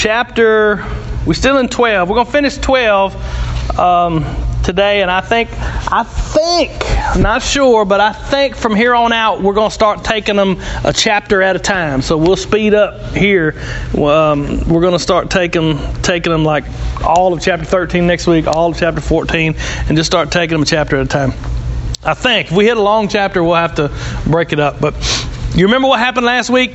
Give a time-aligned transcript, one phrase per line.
[0.00, 0.82] chapter,
[1.26, 2.08] we're still in 12.
[2.08, 4.24] We're going to finish 12 um,
[4.64, 5.50] today, and I think,
[5.92, 9.74] I think, I'm not sure, but I think from here on out we're going to
[9.74, 12.00] start taking them a chapter at a time.
[12.00, 13.60] So we'll speed up here.
[13.94, 16.64] Um, we're going to start taking taking them like
[17.02, 19.54] all of chapter 13 next week, all of chapter 14,
[19.86, 21.32] and just start taking them a chapter at a time.
[22.02, 23.94] I think if we hit a long chapter, we'll have to
[24.26, 24.80] break it up.
[24.80, 24.94] But
[25.54, 26.72] you remember what happened last week?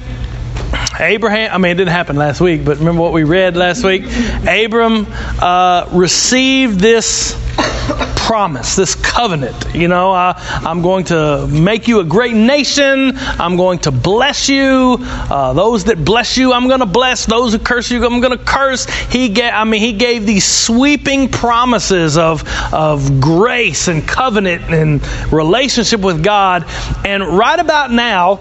[1.00, 4.03] Abraham, I mean, it didn't happen last week, but remember what we read last week?
[4.48, 7.35] Abram uh, received this
[8.26, 9.76] promise, this covenant.
[9.76, 13.13] You know, I'm going to make you a great nation.
[13.16, 14.98] I'm going to bless you.
[14.99, 17.27] Uh, those that bless you, I'm going to bless.
[17.27, 18.85] Those who curse you, I'm going to curse.
[19.12, 22.43] He gave, I mean, he gave these sweeping promises of
[22.73, 26.66] of grace and covenant and relationship with God.
[27.05, 28.38] And right about now,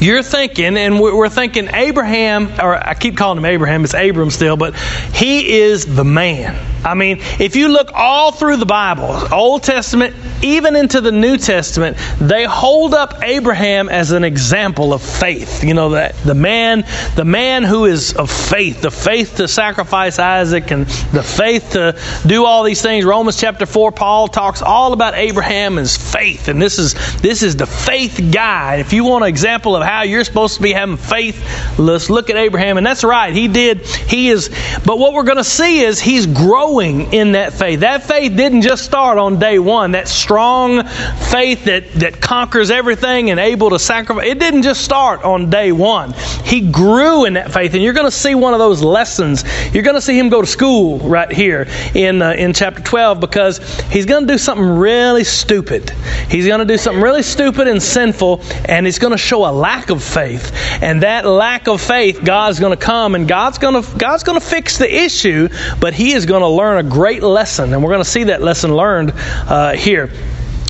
[0.00, 4.56] you're thinking, and we're thinking Abraham, or I keep calling him Abraham, it's Abram still,
[4.56, 6.58] but he is the man.
[6.84, 11.36] I mean, if you look all through the Bible, Old Testament, even into the New
[11.36, 15.62] Testament, they hold up Abraham as an example of faith.
[15.62, 16.84] You know that the man,
[17.16, 21.98] the man who is of faith, the faith to sacrifice Isaac, and the faith to
[22.26, 23.04] do all these things.
[23.04, 27.42] Romans chapter four, Paul talks all about Abraham and his faith, and this is this
[27.42, 28.76] is the faith guy.
[28.76, 32.30] If you want an example of how you're supposed to be having faith, let's look
[32.30, 33.34] at Abraham, and that's right.
[33.34, 33.84] He did.
[33.84, 34.48] He is.
[34.86, 37.80] But what we're going to see is he's growing in that faith.
[37.80, 39.92] That faith didn't just start on day one.
[39.92, 45.24] That strong faith that, that conquers everything and able to sacrifice, it didn't just start
[45.24, 46.12] on day one.
[46.44, 47.74] He grew in that faith.
[47.74, 49.44] And you're going to see one of those lessons.
[49.74, 53.18] You're going to see him go to school right here in, uh, in chapter 12
[53.18, 53.58] because
[53.90, 55.90] he's going to do something really stupid.
[56.28, 59.52] He's going to do something really stupid and sinful, and he's going to show a
[59.52, 60.52] lack of faith.
[60.82, 64.38] And that lack of faith, God's going to come and God's going to God's going
[64.38, 65.48] to fix the issue,
[65.80, 68.42] but he is going to learn a great lesson, and we're going to see that
[68.42, 70.10] lesson learned uh, here.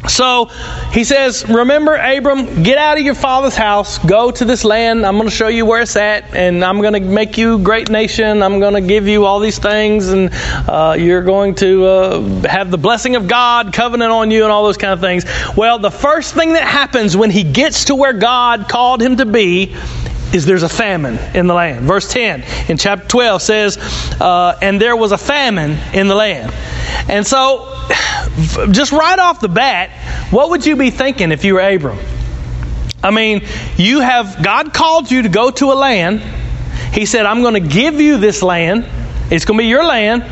[0.08, 0.46] So
[0.92, 5.04] he says, Remember, Abram, get out of your father's house, go to this land.
[5.04, 7.58] I'm going to show you where it's at, and I'm going to make you a
[7.58, 8.42] great nation.
[8.42, 12.70] I'm going to give you all these things, and uh, you're going to uh, have
[12.70, 15.24] the blessing of God, covenant on you, and all those kind of things.
[15.54, 19.26] Well, the first thing that happens when he gets to where God called him to
[19.26, 19.76] be
[20.34, 21.86] is there's a famine in the land.
[21.86, 23.78] Verse 10 in chapter 12 says,
[24.20, 26.52] uh, And there was a famine in the land.
[27.08, 27.86] And so,
[28.70, 29.90] just right off the bat,
[30.30, 31.98] what would you be thinking if you were Abram?
[33.02, 33.42] I mean,
[33.76, 36.20] you have, God called you to go to a land.
[36.92, 38.88] He said, I'm going to give you this land.
[39.30, 40.24] It's going to be your land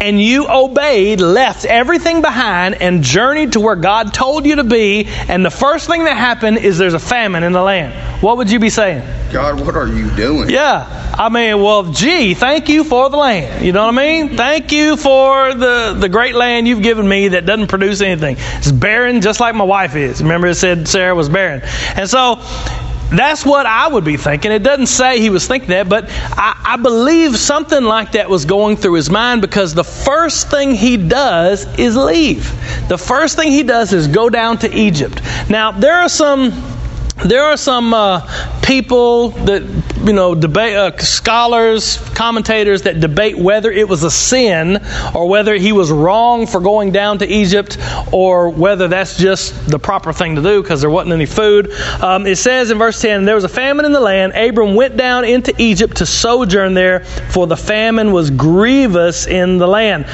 [0.00, 5.04] and you obeyed, left everything behind, and journeyed to where God told you to be,
[5.06, 8.50] and the first thing that happened is there's a famine in the land, what would
[8.50, 9.02] you be saying?
[9.30, 10.48] God, what are you doing?
[10.50, 11.14] Yeah.
[11.16, 13.64] I mean, well, gee, thank you for the land.
[13.64, 14.36] You know what I mean?
[14.36, 18.36] Thank you for the, the great land you've given me that doesn't produce anything.
[18.38, 20.22] It's barren just like my wife is.
[20.22, 21.60] Remember, it said Sarah was barren.
[21.94, 22.40] And so,
[23.10, 24.52] that's what I would be thinking.
[24.52, 28.44] It doesn't say he was thinking that, but I, I, believe something like that was
[28.44, 32.48] going through his mind because the first thing he does is leave.
[32.88, 35.20] The first thing he does is go down to Egypt.
[35.48, 36.50] Now, there are some
[37.24, 39.62] there are some uh, people that
[40.06, 44.78] you know debate uh, scholars commentators that debate whether it was a sin
[45.12, 47.78] or whether he was wrong for going down to egypt
[48.12, 51.72] or whether that's just the proper thing to do because there wasn't any food.
[52.00, 54.34] Um, it says in verse 10 there was a famine in the land.
[54.34, 59.66] Abram went down into egypt to sojourn there for the famine was grievous in the
[59.66, 60.04] land.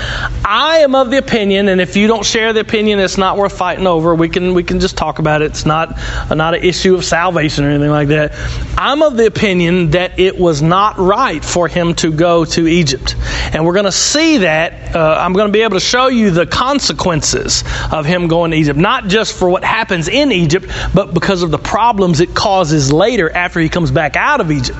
[0.47, 3.59] I am of the opinion and if you don't share the opinion it's not worth
[3.59, 4.15] fighting over.
[4.15, 5.51] We can we can just talk about it.
[5.51, 5.99] It's not
[6.31, 8.46] not an issue of salvation or anything like that.
[8.79, 13.17] I'm of the opinion that it was not right for him to go to Egypt.
[13.53, 14.95] And we're going to see that.
[14.95, 18.57] Uh, I'm going to be able to show you the consequences of him going to
[18.57, 18.79] Egypt.
[18.79, 23.31] Not just for what happens in Egypt, but because of the problems it causes later
[23.31, 24.79] after he comes back out of Egypt.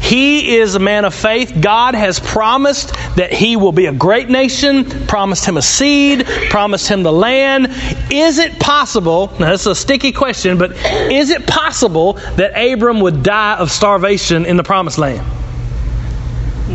[0.00, 1.56] He is a man of faith.
[1.60, 6.88] God has promised that he will be a great nation, promised him a seed, promised
[6.88, 7.68] him the land.
[8.10, 9.28] Is it possible?
[9.40, 10.72] Now, that's a sticky question, but
[11.10, 12.52] is it possible that
[12.84, 15.26] Abram would die of starvation in the promised land?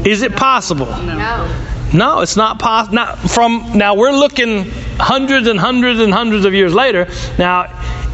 [0.07, 0.87] Is it possible?
[0.87, 1.65] No.
[1.93, 2.95] No, it's not possible.
[2.95, 7.07] Not from now we're looking hundreds and hundreds and hundreds of years later.
[7.37, 7.67] Now,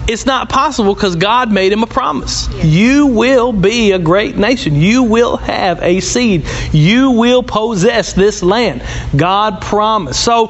[0.10, 2.50] it's not possible because God made him a promise.
[2.52, 2.66] Yes.
[2.66, 4.76] You will be a great nation.
[4.76, 6.46] You will have a seed.
[6.74, 8.84] You will possess this land.
[9.16, 10.22] God promised.
[10.22, 10.48] So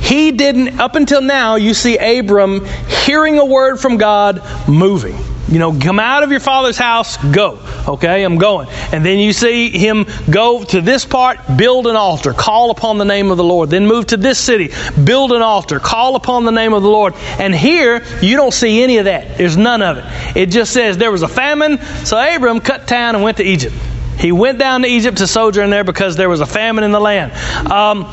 [0.00, 2.64] he didn't, up until now, you see Abram
[3.04, 5.18] hearing a word from God, moving.
[5.52, 7.58] You know, come out of your father's house, go.
[7.86, 8.68] Okay, I'm going.
[8.90, 13.04] And then you see him go to this part, build an altar, call upon the
[13.04, 13.68] name of the Lord.
[13.68, 14.70] Then move to this city,
[15.04, 17.14] build an altar, call upon the name of the Lord.
[17.38, 19.36] And here, you don't see any of that.
[19.36, 20.04] There's none of it.
[20.34, 23.76] It just says there was a famine, so Abram cut town and went to Egypt.
[24.18, 27.00] He went down to Egypt to sojourn there because there was a famine in the
[27.00, 27.32] land.
[27.70, 28.06] Um,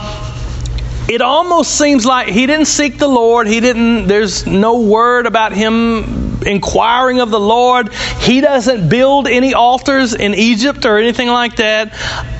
[1.10, 3.48] it almost seems like he didn't seek the Lord.
[3.48, 7.92] He didn't, there's no word about him inquiring of the Lord.
[7.94, 11.94] He doesn't build any altars in Egypt or anything like that.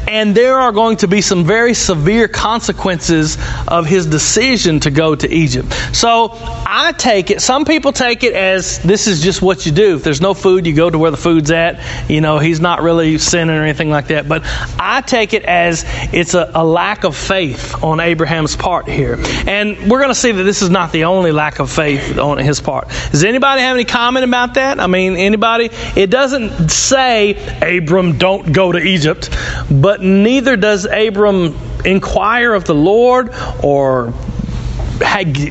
[0.10, 5.14] And there are going to be some very severe consequences of his decision to go
[5.14, 5.72] to Egypt.
[5.94, 9.98] So I take it, some people take it as this is just what you do.
[9.98, 12.10] If there's no food, you go to where the food's at.
[12.10, 14.28] You know, he's not really sinning or anything like that.
[14.28, 14.42] But
[14.80, 19.16] I take it as it's a, a lack of faith on Abraham's part here.
[19.46, 22.40] And we're going to see that this is not the only lack of faith on
[22.40, 22.90] his part.
[23.12, 24.80] Does anybody have any comment about that?
[24.80, 25.70] I mean, anybody?
[25.96, 29.30] It doesn't say, Abram, don't go to Egypt.
[29.70, 34.14] But but neither does Abram inquire of the Lord or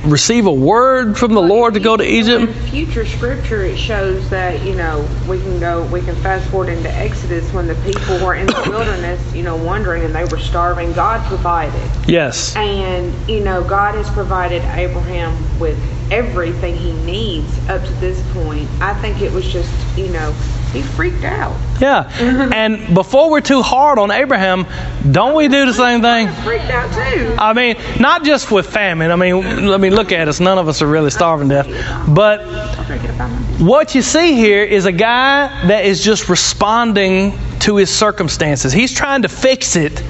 [0.05, 2.49] receive a word from the Lord to go to Egypt?
[2.49, 6.71] In future scripture, it shows that you know we can go, we can fast forward
[6.71, 10.39] into Exodus when the people were in the wilderness, you know, wandering and they were
[10.39, 10.95] starving.
[10.95, 11.91] God provided.
[12.09, 12.57] Yes.
[12.57, 15.79] And you know, God has provided Abraham with
[16.11, 18.67] everything he needs up to this point.
[18.81, 20.35] I think it was just, you know,
[20.73, 21.57] he freaked out.
[21.81, 22.05] Yeah.
[22.05, 22.53] Mm-hmm.
[22.53, 24.67] and before we're too hard on Abraham,
[25.11, 26.29] don't we do the same thing?
[26.43, 27.35] Freaked out too.
[27.39, 29.11] I mean, not just with famine.
[29.11, 30.41] I mean, let me look at us.
[30.41, 32.09] None of us are really starving to death.
[32.09, 32.43] But
[33.61, 38.73] what you see here is a guy that is just responding to his circumstances.
[38.73, 40.03] He's trying to fix it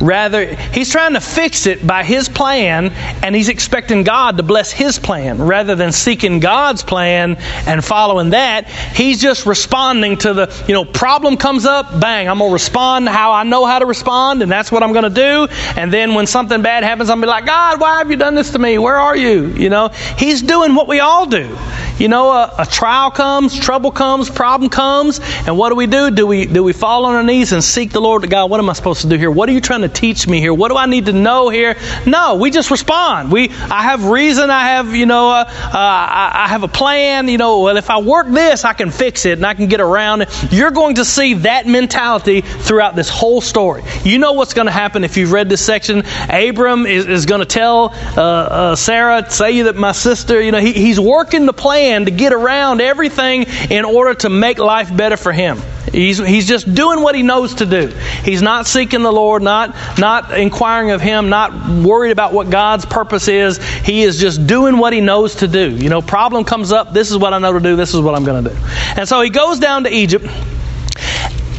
[0.00, 2.90] Rather, he's trying to fix it by his plan,
[3.22, 5.38] and he's expecting God to bless his plan.
[5.38, 7.36] Rather than seeking God's plan
[7.66, 12.38] and following that, he's just responding to the, you know, problem comes up, bang, I'm
[12.38, 15.10] going to respond how I know how to respond, and that's what I'm going to
[15.10, 15.48] do.
[15.76, 18.16] And then when something bad happens, I'm going to be like, God, why have you
[18.16, 18.78] done this to me?
[18.78, 19.48] Where are you?
[19.48, 21.56] You know, he's doing what we all do.
[22.00, 26.10] You know, a, a, trial comes, trouble comes, problem comes, and what do we do?
[26.10, 28.50] Do we do we fall on our knees and seek the Lord God?
[28.50, 29.30] What am I supposed to do here?
[29.30, 30.54] What are you trying to teach me here?
[30.54, 31.76] What do I need to know here?
[32.06, 33.32] No, we just respond.
[33.32, 34.50] We I have reason.
[34.50, 37.28] I have you know uh, uh, I, I have a plan.
[37.28, 39.80] You know, well if I work this, I can fix it and I can get
[39.80, 40.28] around it.
[40.52, 43.82] You're going to see that mentality throughout this whole story.
[44.04, 46.02] You know what's going to happen if you've read this section.
[46.28, 50.40] Abram is, is going to tell uh, uh, Sarah, say that my sister.
[50.40, 54.28] You know, he, he's working the plan plan to get around everything in order to
[54.28, 55.60] make life better for him.
[55.92, 57.88] He's, he's just doing what he knows to do.
[58.24, 62.84] He's not seeking the Lord, not, not inquiring of him, not worried about what God's
[62.84, 63.58] purpose is.
[63.58, 65.74] He is just doing what he knows to do.
[65.76, 68.14] You know, problem comes up, this is what I know to do, this is what
[68.14, 68.56] I'm going to do.
[68.96, 70.26] And so he goes down to Egypt.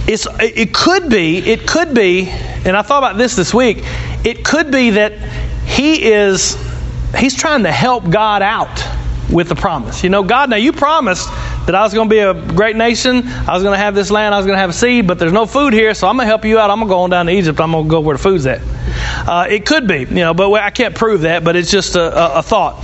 [0.07, 3.79] It's, it could be, it could be, and I thought about this this week,
[4.23, 5.13] it could be that
[5.65, 6.57] he is,
[7.17, 8.81] he's trying to help God out
[9.31, 10.03] with the promise.
[10.03, 11.27] You know, God, now you promised
[11.65, 13.27] that I was going to be a great nation.
[13.27, 14.33] I was going to have this land.
[14.33, 16.25] I was going to have a seed, but there's no food here, so I'm going
[16.25, 16.69] to help you out.
[16.69, 17.59] I'm going to go on down to Egypt.
[17.59, 18.61] I'm going to go where the food's at.
[19.27, 22.01] Uh, it could be, you know, but I can't prove that, but it's just a,
[22.01, 22.83] a, a thought.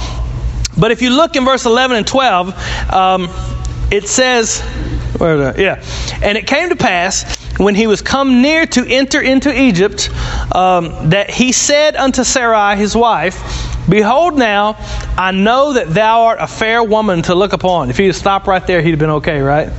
[0.78, 3.30] But if you look in verse 11 and 12, um,
[3.92, 4.62] it says,
[5.20, 5.84] Yeah.
[6.22, 10.10] And it came to pass when he was come near to enter into Egypt
[10.54, 14.76] um, that he said unto Sarai his wife, Behold, now
[15.18, 17.90] I know that thou art a fair woman to look upon.
[17.90, 19.70] If he'd stopped right there, he'd have been okay, right?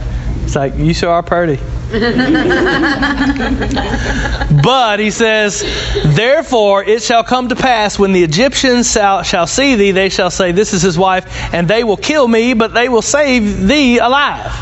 [0.45, 1.63] It's like, you sure are pretty.
[4.63, 5.63] but he says,
[6.05, 10.31] Therefore it shall come to pass when the Egyptians shall, shall see thee, they shall
[10.31, 13.99] say, This is his wife, and they will kill me, but they will save thee
[13.99, 14.53] alive.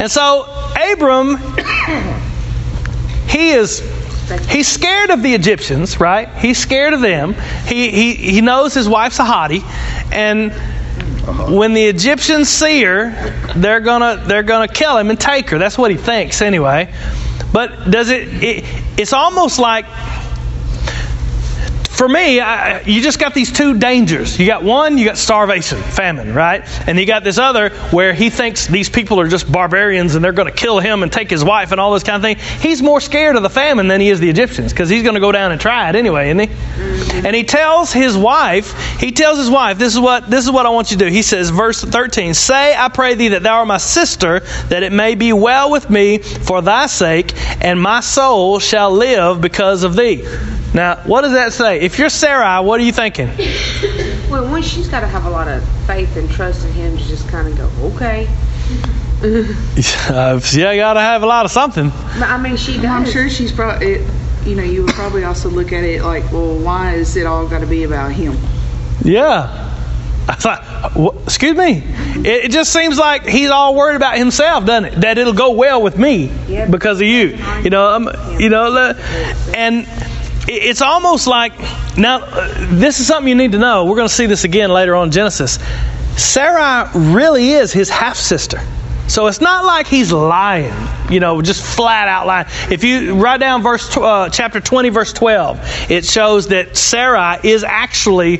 [0.00, 0.46] And so
[0.92, 1.36] Abram,
[3.28, 3.82] he is
[4.48, 6.28] He's scared of the Egyptians, right?
[6.36, 7.34] He's scared of them.
[7.66, 9.62] He, he, he knows his wife's a hottie.
[10.12, 10.52] And
[11.54, 13.10] when the Egyptians see her,
[13.56, 15.58] they're gonna they're gonna kill him and take her.
[15.58, 16.92] That's what he thinks anyway.
[17.52, 18.64] But does it, it
[18.96, 19.86] it's almost like
[21.92, 24.38] for me, I, you just got these two dangers.
[24.38, 26.62] You got one, you got starvation, famine, right?
[26.88, 30.32] And you got this other where he thinks these people are just barbarians and they're
[30.32, 32.38] going to kill him and take his wife and all this kind of thing.
[32.60, 35.20] He's more scared of the famine than he is the Egyptians because he's going to
[35.20, 37.26] go down and try it anyway, isn't he?
[37.26, 40.64] And he tells his wife, he tells his wife, this is what this is what
[40.64, 41.10] I want you to do.
[41.10, 44.92] He says, verse 13, Say, I pray thee that thou art my sister, that it
[44.92, 47.32] may be well with me for thy sake,
[47.62, 50.26] and my soul shall live because of thee.
[50.74, 51.80] Now, what does that say?
[51.80, 53.30] If you're Sarai, what are you thinking?
[54.32, 57.04] Well, one, she's got to have a lot of faith and trust in him to
[57.04, 58.26] just kind of go, okay.
[59.22, 61.90] uh, yeah, you got to have a lot of something.
[61.90, 62.86] But, I mean, she does.
[62.86, 64.06] I'm sure she's probably,
[64.46, 67.46] you know, you would probably also look at it like, well, why is it all
[67.46, 68.38] got to be about him?
[69.04, 69.68] Yeah.
[70.28, 70.64] I thought,
[70.96, 71.82] what, excuse me.
[72.26, 75.00] It, it, just seems like he's all worried about himself, doesn't it?
[75.02, 76.70] That it'll go well with me Yeah.
[76.70, 77.36] because of you.
[77.62, 78.10] You know, um,
[78.40, 78.94] you know,
[79.54, 79.88] and it-
[80.48, 81.58] it's almost like
[81.96, 82.20] now.
[82.22, 83.84] uh, This is something you need to know.
[83.84, 85.58] We're going to see this again later on Genesis.
[86.16, 88.60] Sarah really is his half sister.
[89.08, 90.72] So it's not like he's lying,
[91.10, 92.46] you know, just flat out lying.
[92.70, 97.62] If you write down verse uh, chapter 20, verse 12, it shows that Sarah is
[97.64, 98.38] actually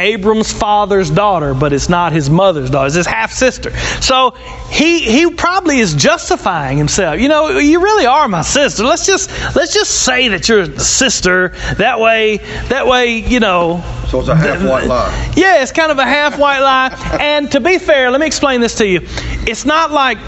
[0.00, 2.86] Abram's father's daughter, but it's not his mother's daughter.
[2.86, 3.76] It's his half sister.
[4.00, 4.32] So
[4.70, 7.20] he he probably is justifying himself.
[7.20, 8.84] You know, you really are my sister.
[8.84, 11.48] Let's just let's just say that you're the sister.
[11.76, 12.38] That way,
[12.68, 15.32] that way, you know, So it's a half white lie.
[15.36, 17.18] yeah, it's kind of a half white lie.
[17.20, 19.00] And to be fair, let me explain this to you.
[19.46, 20.18] It's not like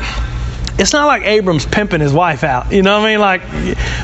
[0.78, 2.72] it's not like Abram's pimping his wife out.
[2.72, 3.20] You know what I mean?
[3.20, 3.42] Like,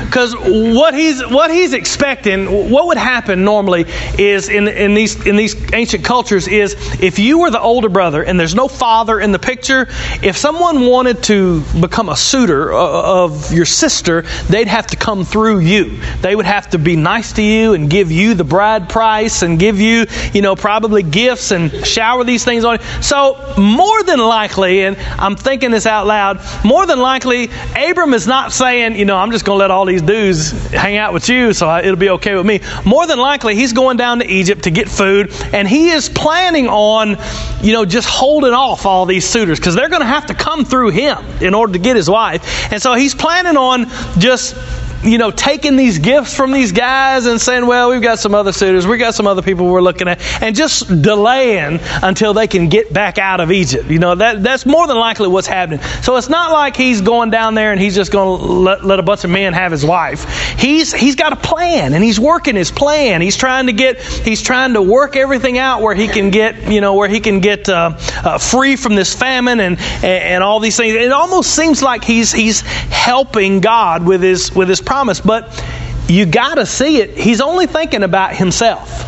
[0.05, 3.85] because what he's what he's expecting, what would happen normally
[4.17, 8.23] is in in these in these ancient cultures is if you were the older brother
[8.23, 9.87] and there's no father in the picture,
[10.21, 15.25] if someone wanted to become a suitor uh, of your sister, they'd have to come
[15.25, 15.99] through you.
[16.21, 19.59] They would have to be nice to you and give you the bride price and
[19.59, 22.85] give you, you know, probably gifts and shower these things on you.
[23.01, 28.27] So more than likely, and I'm thinking this out loud, more than likely, Abram is
[28.27, 31.27] not saying, you know, I'm just going to let all these dudes hang out with
[31.27, 32.59] you, so I, it'll be okay with me.
[32.85, 36.67] More than likely, he's going down to Egypt to get food, and he is planning
[36.67, 37.17] on,
[37.63, 40.63] you know, just holding off all these suitors because they're going to have to come
[40.63, 42.71] through him in order to get his wife.
[42.71, 43.87] And so he's planning on
[44.19, 44.55] just
[45.03, 48.51] you know, taking these gifts from these guys and saying, well, we've got some other
[48.51, 52.69] suitors, we've got some other people we're looking at, and just delaying until they can
[52.69, 53.89] get back out of Egypt.
[53.89, 55.81] You know, that that's more than likely what's happening.
[56.01, 58.99] So it's not like he's going down there and he's just going to let, let
[58.99, 60.57] a bunch of men have his wife.
[60.57, 63.21] He's he's got a plan and he's working his plan.
[63.21, 66.81] He's trying to get he's trying to work everything out where he can get you
[66.81, 70.61] know where he can get uh, uh, free from this famine and, and and all
[70.61, 70.95] these things.
[70.95, 75.63] It almost seems like he's he's helping God with his with his promise, but
[76.07, 77.15] you got to see it.
[77.15, 79.05] He's only thinking about himself.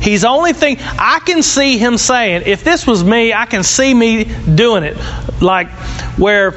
[0.00, 3.92] He's only think I can see him saying, if this was me, I can see
[3.92, 4.96] me doing it.
[5.42, 5.68] Like
[6.16, 6.52] where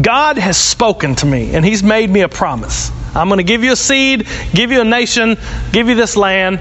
[0.00, 2.90] God has spoken to me and he's made me a promise.
[3.14, 5.36] I'm going to give you a seed, give you a nation,
[5.70, 6.60] give you this land.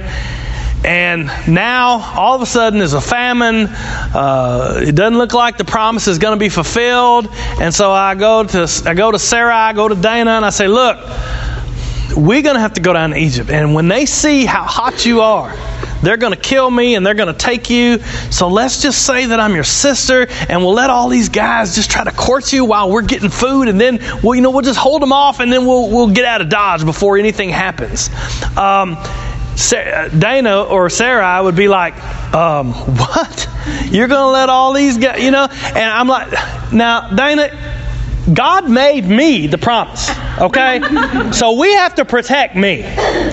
[0.84, 3.68] And now, all of a sudden, there's a famine.
[3.68, 7.28] Uh, it doesn't look like the promise is going to be fulfilled.
[7.60, 10.52] And so I go to I go to Sarah, I go to Dana, and I
[10.52, 10.98] say, "Look,
[12.16, 13.50] we're going to have to go down to Egypt.
[13.50, 15.54] And when they see how hot you are,
[16.02, 18.00] they're going to kill me and they're going to take you.
[18.32, 21.92] So let's just say that I'm your sister, and we'll let all these guys just
[21.92, 24.80] try to court you while we're getting food, and then we'll, you know, we'll just
[24.80, 28.10] hold them off, and then we'll we'll get out of Dodge before anything happens."
[28.58, 28.98] Um,
[30.18, 31.96] Dana or Sarah would be like,
[32.34, 33.50] um, "What?
[33.86, 36.32] You're going to let all these guys, you know?" And I'm like,
[36.72, 37.50] "Now, Dana,
[38.34, 40.10] God made me the promise,
[40.40, 40.82] okay?
[41.32, 42.82] so we have to protect me.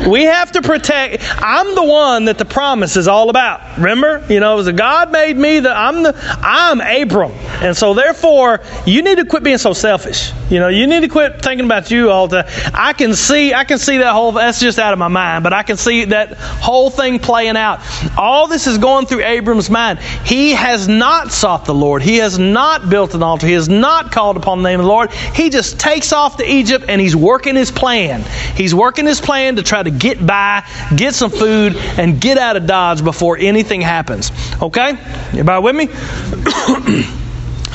[0.08, 1.22] We have to protect.
[1.38, 3.76] I'm the one that the promise is all about.
[3.76, 5.60] Remember, you know, it was a God made me.
[5.60, 10.32] The I'm the I'm Abram, and so therefore you need to quit being so selfish.
[10.50, 12.46] You know, you need to quit thinking about you all the.
[12.72, 14.32] I can see I can see that whole.
[14.32, 17.80] That's just out of my mind, but I can see that whole thing playing out.
[18.16, 19.98] All this is going through Abram's mind.
[19.98, 22.02] He has not sought the Lord.
[22.02, 23.46] He has not built an altar.
[23.46, 25.12] He has not called upon the name of the Lord.
[25.12, 28.22] He just takes off to Egypt and he's working his plan.
[28.56, 30.64] He's working his plan to try to get by,
[30.94, 34.30] get some food, and get out of Dodge before anything happens.
[34.60, 34.90] Okay?
[35.32, 37.12] Everybody with me?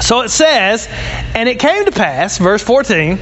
[0.01, 0.87] So it says,
[1.35, 3.19] and it came to pass, verse 14,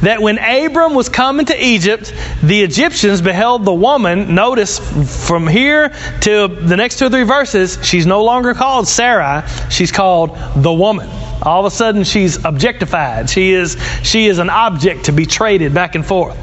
[0.00, 2.12] that when Abram was coming to Egypt,
[2.42, 4.34] the Egyptians beheld the woman.
[4.34, 4.78] Notice
[5.26, 5.90] from here
[6.22, 10.72] to the next two or three verses, she's no longer called Sarai, she's called the
[10.72, 11.10] woman.
[11.42, 13.28] All of a sudden, she's objectified.
[13.30, 16.36] She is she is an object to be traded back and forth.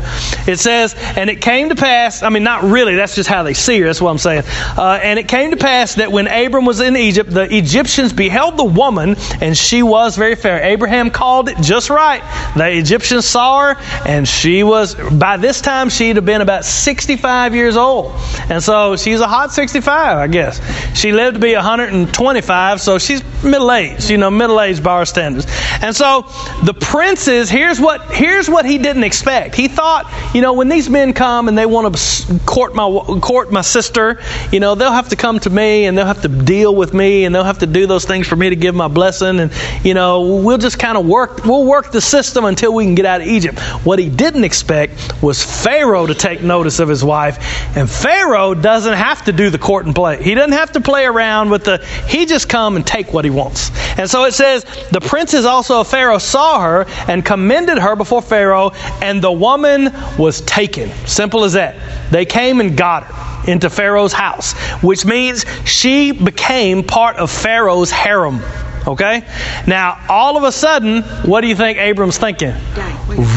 [0.48, 2.24] It says, and it came to pass.
[2.24, 2.96] I mean, not really.
[2.96, 3.86] That's just how they see her.
[3.86, 4.44] That's what I'm saying.
[4.78, 8.58] Uh, and it came to pass that when Abram was in Egypt, the Egyptians beheld
[8.58, 10.62] the woman, and she was very fair.
[10.64, 12.22] Abraham called it just right.
[12.56, 17.56] The Egyptians saw her, and she was by this time she'd have been about 65
[17.56, 18.14] years old,
[18.50, 20.60] and so she's a hot 65, I guess.
[20.98, 24.10] She lived to be 125, so she's middle aged.
[24.10, 25.46] You know, middle aged by our standards.
[25.82, 26.26] And so
[26.64, 29.54] the princes, here's what here's what he didn't expect.
[29.54, 32.88] He thought, you know, when these men come and they want to court my
[33.22, 34.20] court my sister,
[34.52, 37.26] you know, they'll have to come to me and they'll have to deal with me
[37.26, 39.52] and they'll have to do those things for me to give my blessing and
[39.84, 43.06] you know, we'll just kind of work we'll work the system until we can get
[43.06, 43.60] out of Egypt.
[43.86, 47.38] What he didn't expect was Pharaoh to take notice of his wife,
[47.78, 50.22] and Pharaoh doesn't have to do the court and play.
[50.24, 53.32] He doesn't have to play around with the he just come and take what he
[53.32, 53.70] wants.
[54.00, 58.22] And so it says, the princes also of Pharaoh saw her and commended her before
[58.22, 58.72] Pharaoh,
[59.02, 60.90] and the woman was taken.
[61.06, 61.76] Simple as that.
[62.12, 67.92] They came and got her into Pharaoh's house, which means she became part of Pharaoh's
[67.92, 68.42] harem.
[68.88, 69.24] Okay?
[69.68, 72.54] Now, all of a sudden, what do you think Abram's thinking?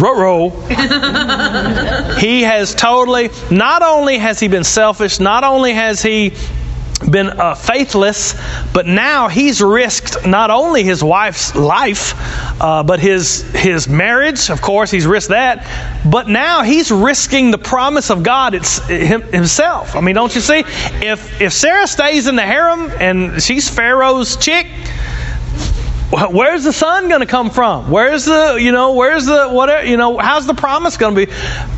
[0.00, 0.50] Ruh-roh.
[2.18, 6.32] he has totally, not only has he been selfish, not only has he
[7.11, 8.35] been uh, faithless,
[8.73, 12.14] but now he's risked not only his wife's life,
[12.61, 14.50] uh, but his his marriage.
[14.50, 15.66] Of course, he's risked that.
[16.11, 19.97] But now he's risking the promise of God it's him, himself.
[19.97, 20.61] I mean, don't you see?
[20.61, 24.66] If if Sarah stays in the harem and she's Pharaoh's chick,
[26.12, 27.90] where's the son going to come from?
[27.90, 31.33] Where's the, you know, where's the, whatever, you know, how's the promise going to be?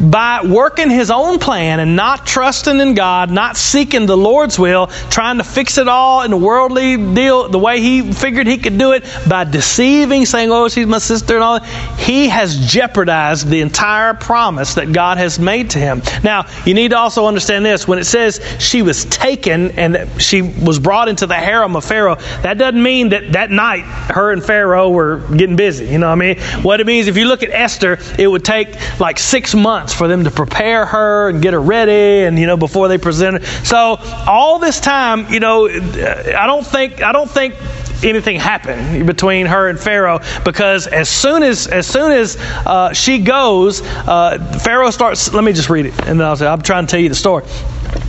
[0.05, 4.88] By working his own plan and not trusting in God, not seeking the Lord's will,
[4.88, 8.76] trying to fix it all in a worldly deal, the way he figured he could
[8.76, 13.47] do it, by deceiving, saying, oh, she's my sister and all that, he has jeopardized
[13.47, 16.03] the entire promise that God has made to him.
[16.25, 17.87] Now, you need to also understand this.
[17.87, 22.17] When it says she was taken and she was brought into the harem of Pharaoh,
[22.43, 25.87] that doesn't mean that that night her her and Pharaoh were getting busy.
[25.87, 26.38] You know what I mean?
[26.62, 30.09] What it means, if you look at Esther, it would take like six months for
[30.09, 33.64] them to prepare her and get her ready, and you know before they present her.
[33.64, 37.54] So all this time, you know, I don't think I don't think
[38.02, 43.19] anything happened between her and Pharaoh because as soon as as soon as uh, she
[43.19, 45.33] goes, uh, Pharaoh starts.
[45.33, 47.14] Let me just read it, and then I'll say I'm trying to tell you the
[47.14, 47.45] story.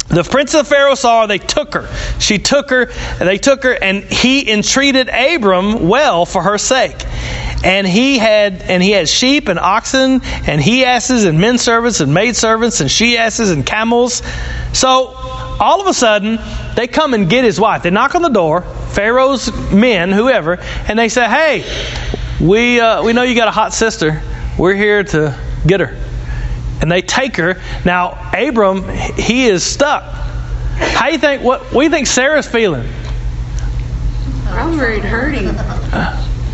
[0.07, 1.89] The prince of Pharaoh saw her, they took her.
[2.19, 2.85] She took her,
[3.19, 7.05] they took her, and he entreated Abram well for her sake.
[7.65, 11.99] And he had and he had sheep and oxen and he asses and men servants
[11.99, 14.21] and maid servants and she asses and camels.
[14.71, 15.15] So
[15.59, 16.39] all of a sudden
[16.75, 17.83] they come and get his wife.
[17.83, 21.65] They knock on the door, Pharaoh's men, whoever, and they say, "Hey,
[22.39, 24.21] we uh, we know you got a hot sister.
[24.57, 26.04] We're here to get her."
[26.81, 27.61] And they take her.
[27.83, 30.03] Now, Abram, he is stuck.
[30.03, 31.43] How do you think?
[31.43, 32.87] What, you think Sarah's feeling?
[34.47, 35.45] I'm very hurting.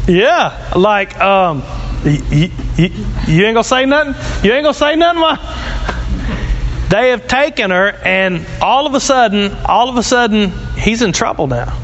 [0.07, 1.63] Yeah, like um,
[2.03, 2.89] you, you,
[3.27, 4.15] you ain't gonna say nothing.
[4.43, 5.21] You ain't gonna say nothing.
[5.21, 6.87] Why?
[6.89, 11.13] They have taken her, and all of a sudden, all of a sudden, he's in
[11.13, 11.77] trouble now,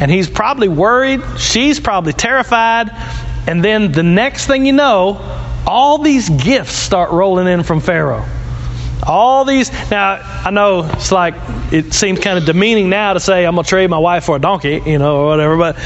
[0.00, 1.20] and he's probably worried.
[1.38, 2.90] She's probably terrified,
[3.46, 5.20] and then the next thing you know,
[5.66, 8.26] all these gifts start rolling in from Pharaoh.
[9.04, 9.70] All these.
[9.90, 11.34] Now, I know it's like,
[11.72, 14.36] it seems kind of demeaning now to say, I'm going to trade my wife for
[14.36, 15.76] a donkey, you know, or whatever, but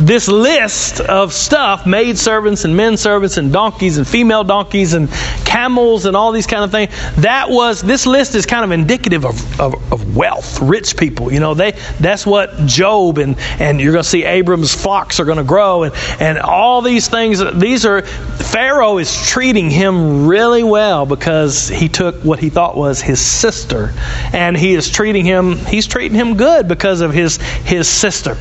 [0.00, 5.08] this list of stuff maid servants and men servants and donkeys and female donkeys and
[5.44, 9.24] camels and all these kind of things that was, this list is kind of indicative
[9.24, 11.32] of, of, of wealth, rich people.
[11.32, 15.24] You know, they that's what Job and, and you're going to see Abram's flocks are
[15.24, 17.42] going to grow and, and all these things.
[17.54, 23.00] These are, Pharaoh is treating him really well because he took what he thought was
[23.00, 23.92] his sister,
[24.32, 25.56] and he is treating him.
[25.56, 28.36] He's treating him good because of his his sister,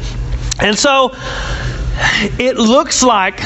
[0.60, 1.12] and so
[2.40, 3.40] it looks like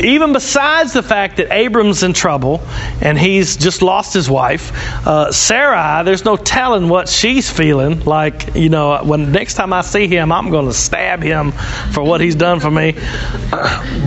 [0.00, 2.60] even besides the fact that Abram's in trouble
[3.00, 4.72] and he's just lost his wife,
[5.06, 8.00] uh, Sarai, there's no telling what she's feeling.
[8.00, 11.52] Like, you know, when next time I see him, I'm going to stab him
[11.92, 12.92] for what he's done for me.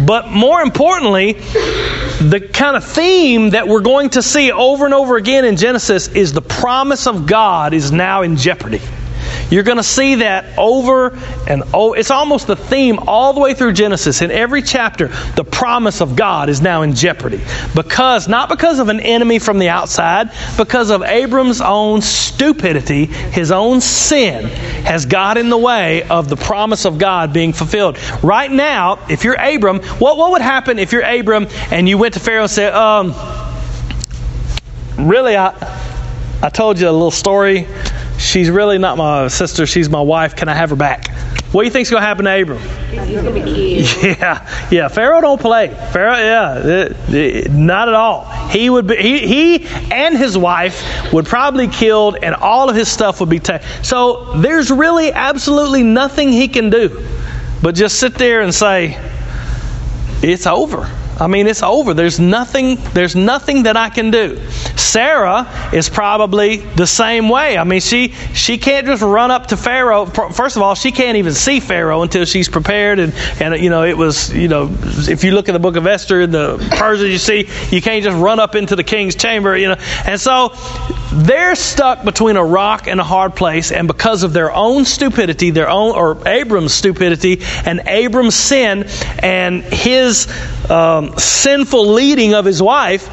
[0.06, 5.18] But more importantly, the kind of theme that we're going to see over and over
[5.18, 8.82] again in Genesis is the promise of God is now in jeopardy.
[9.50, 11.96] You're going to see that over and over.
[11.96, 14.22] It's almost the theme all the way through Genesis.
[14.22, 17.42] In every chapter, the promise of God is now in jeopardy.
[17.74, 23.52] Because, not because of an enemy from the outside, because of Abram's own stupidity, his
[23.52, 24.48] own sin
[24.84, 27.98] has got in the way of the promise of God being fulfilled.
[28.22, 32.16] Right now, if you're Abram, what, what would happen if you're Abram and you went
[32.16, 33.14] to Pharaoh and said, um,
[34.98, 35.54] really, I,
[36.42, 37.68] I told you a little story
[38.18, 40.36] she's really not my sister, she's my wife.
[40.36, 41.10] Can I have her back?
[41.52, 42.60] What do you think's going to happen to Abram?
[42.90, 44.18] He's going to be killed.
[44.20, 44.88] Yeah, yeah.
[44.90, 45.70] Pharaoh don't play.
[45.92, 48.26] Pharaoh, yeah, not at all.
[48.50, 48.98] He would be.
[48.98, 49.28] He,
[49.60, 53.68] he and his wife would probably killed, and all of his stuff would be taken.
[53.84, 57.06] So there's really absolutely nothing he can do.
[57.62, 58.98] but just sit there and say,
[60.22, 60.90] it's over.
[61.20, 61.94] I mean, it's over.
[61.94, 62.76] There's nothing.
[62.94, 64.40] There's nothing that I can do.
[64.76, 67.58] Sarah is probably the same way.
[67.58, 70.06] I mean, she she can't just run up to Pharaoh.
[70.06, 73.00] First of all, she can't even see Pharaoh until she's prepared.
[73.00, 74.70] And and you know, it was you know,
[75.10, 78.04] if you look at the book of Esther, and the Persians you see, you can't
[78.04, 79.58] just run up into the king's chamber.
[79.58, 80.54] You know, and so
[81.12, 85.52] they're stuck between a rock and a hard place, and because of their own stupidity,
[85.52, 88.86] their own or Abram's stupidity and Abram's sin
[89.20, 90.28] and his
[90.70, 93.08] um, sinful leading of his wife,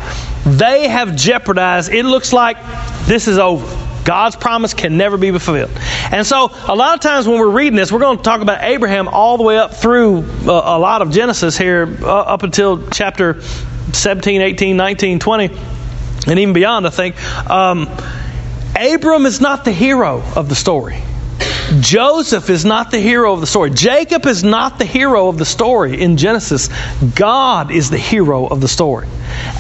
[0.44, 1.92] they have jeopardized.
[1.92, 2.56] It looks like
[3.06, 3.64] this is over.
[4.04, 5.70] God's promise can never be fulfilled.
[6.12, 8.62] And so, a lot of times when we're reading this, we're going to talk about
[8.62, 12.42] Abraham all the way up through a, uh, a lot of Genesis here, uh, up
[12.42, 15.50] until chapter 17, 18, 19, 20,
[16.26, 17.16] and even beyond, I think.
[17.50, 17.88] Um,
[18.78, 21.02] Abram is not the hero of the story.
[21.80, 23.70] Joseph is not the hero of the story.
[23.70, 26.68] Jacob is not the hero of the story in Genesis.
[27.14, 29.08] God is the hero of the story.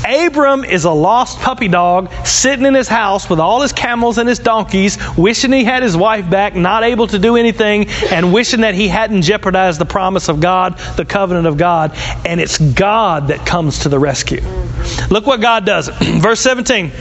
[0.06, 4.28] Abram is a lost puppy dog sitting in his house with all his camels and
[4.28, 8.60] his donkeys, wishing he had his wife back, not able to do anything, and wishing
[8.60, 11.92] that he hadn't jeopardized the promise of God, the covenant of God.
[12.24, 14.42] And it's God that comes to the rescue.
[15.10, 15.88] Look what God does.
[16.00, 16.92] Verse 17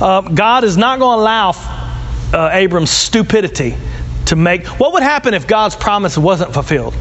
[0.00, 1.50] uh, God is not going to allow
[2.32, 3.76] uh, Abram's stupidity
[4.26, 4.66] to make.
[4.66, 6.94] What would happen if God's promise wasn't fulfilled?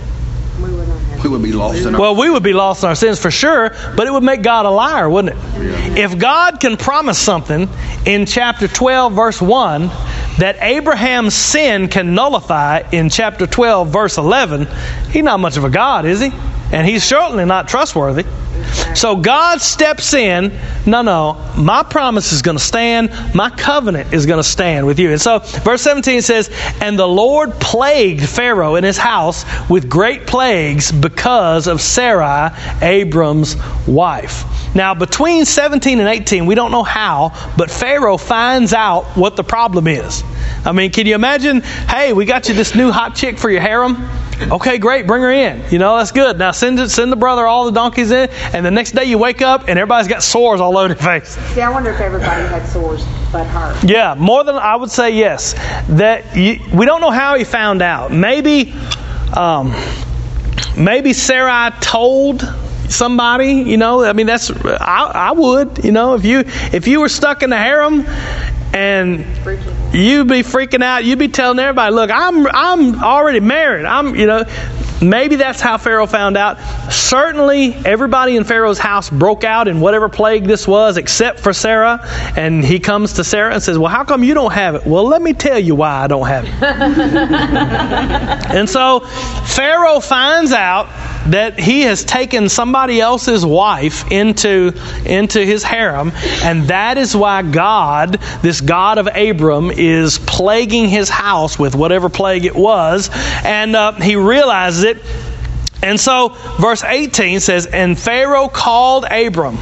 [1.23, 3.29] We would be lost in our Well, we would be lost in our sins for
[3.29, 5.43] sure, but it would make God a liar, wouldn't it?
[5.62, 6.05] Yeah.
[6.05, 7.69] If God can promise something
[8.05, 9.88] in chapter 12, verse 1,
[10.39, 14.67] that Abraham's sin can nullify in chapter 12, verse 11,
[15.12, 16.31] he's not much of a God, is he?
[16.71, 18.25] And he's certainly not trustworthy.
[18.95, 20.57] So God steps in.
[20.86, 23.12] No, no, my promise is going to stand.
[23.34, 25.12] My covenant is going to stand with you.
[25.12, 26.49] And so, verse 17 says,
[26.81, 33.55] And the Lord plagued Pharaoh and his house with great plagues because of Sarai, Abram's
[33.88, 34.45] wife.
[34.73, 39.43] Now, between 17 and 18, we don't know how, but Pharaoh finds out what the
[39.43, 40.23] problem is.
[40.65, 41.62] I mean, can you imagine?
[41.62, 44.07] Hey, we got you this new hot chick for your harem.
[44.49, 45.63] Okay, great, bring her in.
[45.71, 46.38] You know, that's good.
[46.38, 49.17] Now send it, send the brother all the donkeys in, and the next day you
[49.17, 51.30] wake up and everybody's got sores all over their face.
[51.54, 53.77] See, I wonder if everybody had sores but her.
[53.86, 55.54] Yeah, more than I would say yes.
[55.89, 58.12] That you, we don't know how he found out.
[58.12, 58.73] Maybe,
[59.36, 59.75] um,
[60.77, 62.41] maybe Sarai told
[62.89, 66.39] somebody you know i mean that's I, I would you know if you
[66.73, 68.06] if you were stuck in the harem
[68.73, 69.19] and
[69.93, 71.03] you'd be freaking out.
[71.03, 73.86] You'd be telling everybody, "Look, I'm I'm already married.
[73.86, 74.43] I'm you know."
[75.01, 76.60] Maybe that's how Pharaoh found out.
[76.91, 82.07] Certainly, everybody in Pharaoh's house broke out in whatever plague this was, except for Sarah.
[82.38, 85.05] And he comes to Sarah and says, "Well, how come you don't have it?" Well,
[85.05, 86.51] let me tell you why I don't have it.
[88.51, 90.88] and so Pharaoh finds out
[91.27, 94.73] that he has taken somebody else's wife into,
[95.05, 96.12] into his harem,
[96.43, 102.10] and that is why God, this God of Abram, is plaguing his house with whatever
[102.10, 103.10] plague it was,
[103.43, 104.97] and uh, he realizes it
[105.84, 109.58] and so, verse 18 says, And Pharaoh called Abram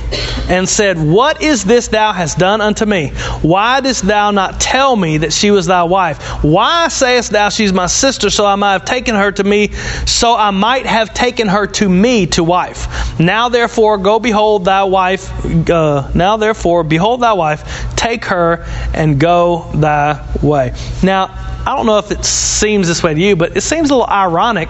[0.49, 3.09] and said, What is this thou hast done unto me?
[3.41, 6.21] Why didst thou not tell me that she was thy wife?
[6.43, 9.71] Why sayest thou she's my sister, so I might have taken her to me,
[10.05, 13.19] so I might have taken her to me to wife?
[13.19, 15.29] Now therefore, go behold thy wife.
[15.69, 20.73] Uh, now therefore, behold thy wife, take her and go thy way.
[21.01, 21.27] Now,
[21.65, 24.09] I don't know if it seems this way to you, but it seems a little
[24.09, 24.69] ironic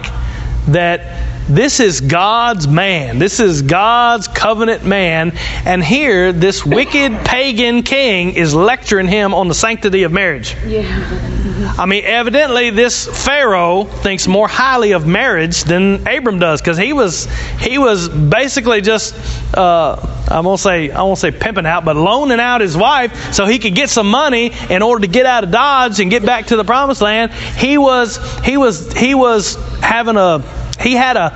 [0.67, 3.17] that this is God's man.
[3.17, 5.31] This is God's covenant man.
[5.65, 10.55] And here, this wicked pagan king is lecturing him on the sanctity of marriage.
[10.65, 11.75] Yeah.
[11.77, 16.93] I mean, evidently, this Pharaoh thinks more highly of marriage than Abram does, because he
[16.93, 17.25] was
[17.59, 19.15] he was basically just
[19.57, 19.95] uh,
[20.29, 23.59] I won't say I won't say pimping out, but loaning out his wife so he
[23.59, 26.55] could get some money in order to get out of Dodge and get back to
[26.55, 27.33] the promised land.
[27.33, 30.43] He was he was he was having a
[30.79, 31.31] he had a,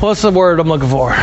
[0.00, 1.14] what's the word I'm looking for?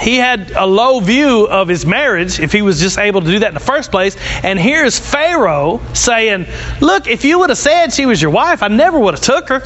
[0.00, 3.38] He had a low view of his marriage if he was just able to do
[3.38, 4.16] that in the first place.
[4.42, 6.46] And here's Pharaoh saying,
[6.80, 9.48] Look, if you would have said she was your wife, I never would have took
[9.48, 9.62] her.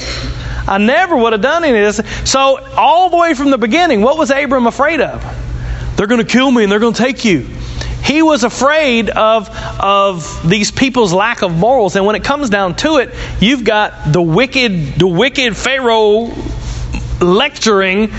[0.68, 2.30] I never would have done any of this.
[2.30, 5.22] So, all the way from the beginning, what was Abram afraid of?
[5.96, 7.48] They're going to kill me and they're going to take you.
[8.06, 11.96] He was afraid of, of these people's lack of morals.
[11.96, 16.32] And when it comes down to it, you've got the wicked, the wicked Pharaoh
[17.20, 18.12] lecturing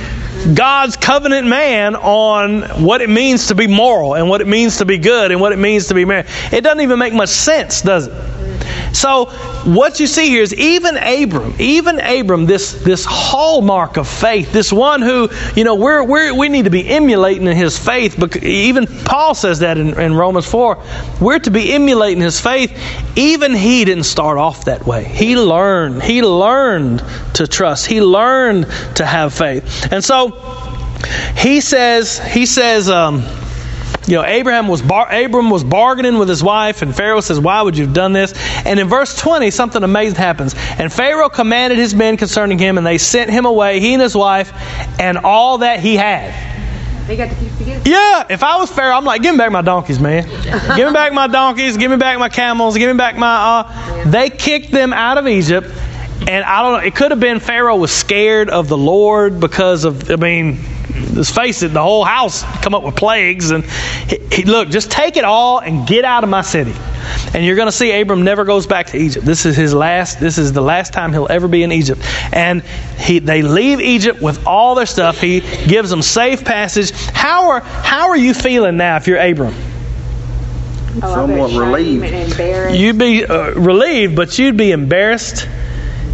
[0.54, 4.86] God's covenant man on what it means to be moral and what it means to
[4.86, 6.26] be good and what it means to be married.
[6.52, 8.56] It doesn't even make much sense, does it?
[8.97, 9.25] So
[9.63, 14.73] what you see here is even Abram, even Abram, this this hallmark of faith, this
[14.73, 18.17] one who you know we're, we're we need to be emulating in his faith.
[18.43, 20.83] Even Paul says that in, in Romans four,
[21.21, 22.75] we're to be emulating his faith.
[23.15, 25.03] Even he didn't start off that way.
[25.03, 26.01] He learned.
[26.01, 27.03] He learned
[27.36, 27.86] to trust.
[27.86, 29.91] He learned to have faith.
[29.91, 30.31] And so
[31.38, 32.89] he says he says.
[32.89, 33.23] Um,
[34.07, 37.61] you know, Abraham was bar- Abram was bargaining with his wife, and Pharaoh says, "Why
[37.61, 38.33] would you have done this?"
[38.65, 40.55] And in verse 20, something amazing happens.
[40.77, 44.15] And Pharaoh commanded his men concerning him, and they sent him away, he and his
[44.15, 44.53] wife,
[44.97, 46.33] and all that he had.
[47.05, 47.89] They got to keep together.
[47.89, 50.27] Yeah, if I was Pharaoh, I'm like, give me back my donkeys, man.
[50.75, 51.77] give me back my donkeys.
[51.77, 52.77] Give me back my camels.
[52.77, 53.35] Give me back my.
[53.61, 54.03] Uh.
[54.05, 55.69] They kicked them out of Egypt,
[56.27, 56.87] and I don't know.
[56.87, 60.09] It could have been Pharaoh was scared of the Lord because of.
[60.11, 60.59] I mean,
[61.13, 63.52] let's face it, the whole house come up with plagues.
[63.52, 66.73] And he, he, look, just take it all and get out of my city.
[67.34, 69.26] And you're going to see Abram never goes back to Egypt.
[69.26, 70.19] This is his last.
[70.19, 72.02] This is the last time he'll ever be in Egypt.
[72.34, 72.63] And
[72.97, 75.19] he, they leave Egypt with all their stuff.
[75.19, 76.91] He gives them safe passage.
[76.91, 79.54] How are how are you feeling now if you're Abram?
[81.04, 82.04] Oh, Somewhat relieved.
[82.76, 85.47] You'd be uh, relieved, but you'd be embarrassed.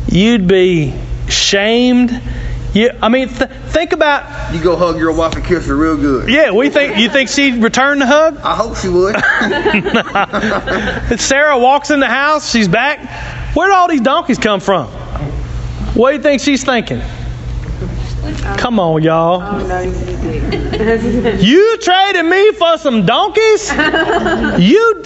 [0.10, 0.94] You'd be
[1.30, 2.22] shamed
[2.74, 4.54] yeah, I mean, th- think about.
[4.54, 6.30] You go hug your wife and kiss her real good.
[6.30, 8.38] Yeah, we think you think she'd return the hug.
[8.38, 9.16] I hope she would.
[11.20, 12.50] Sarah walks in the house.
[12.50, 13.56] She's back.
[13.56, 14.88] Where did all these donkeys come from?
[15.96, 17.02] What do you think she's thinking?
[18.58, 19.42] Come on, y'all.
[19.44, 19.84] Oh, no,
[21.40, 23.70] you traded me for some donkeys?
[24.60, 25.04] you,